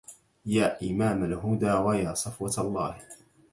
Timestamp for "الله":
2.57-2.97